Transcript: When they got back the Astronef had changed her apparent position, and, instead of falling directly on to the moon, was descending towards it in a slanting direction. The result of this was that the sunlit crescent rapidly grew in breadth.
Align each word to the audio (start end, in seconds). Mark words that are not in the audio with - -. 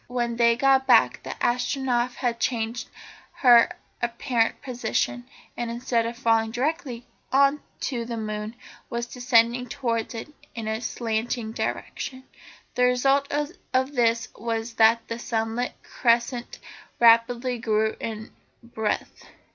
When 0.07 0.35
they 0.37 0.55
got 0.55 0.87
back 0.87 1.21
the 1.21 1.29
Astronef 1.39 2.15
had 2.15 2.39
changed 2.39 2.89
her 3.33 3.69
apparent 4.01 4.59
position, 4.63 5.25
and, 5.55 5.69
instead 5.69 6.07
of 6.07 6.17
falling 6.17 6.49
directly 6.49 7.05
on 7.31 7.61
to 7.81 8.03
the 8.05 8.17
moon, 8.17 8.55
was 8.89 9.05
descending 9.05 9.69
towards 9.69 10.15
it 10.15 10.27
in 10.55 10.67
a 10.67 10.81
slanting 10.81 11.51
direction. 11.51 12.23
The 12.73 12.85
result 12.85 13.31
of 13.31 13.93
this 13.93 14.27
was 14.35 14.73
that 14.77 15.07
the 15.07 15.19
sunlit 15.19 15.73
crescent 15.83 16.57
rapidly 16.99 17.59
grew 17.59 17.95
in 17.99 18.31
breadth. 18.63 19.25